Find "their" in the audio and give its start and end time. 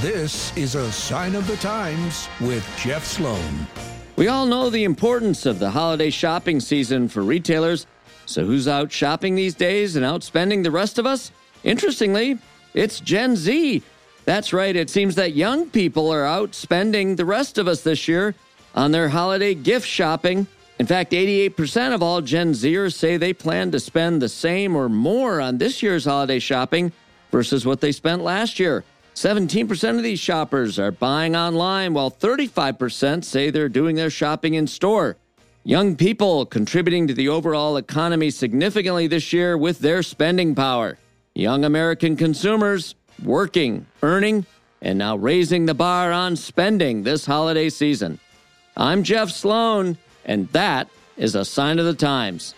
18.92-19.08, 33.96-34.10, 39.80-40.04